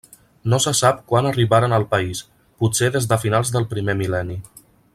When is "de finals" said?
3.13-3.53